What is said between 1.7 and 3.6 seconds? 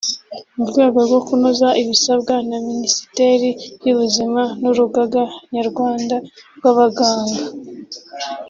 ibisabwa na Minisiteri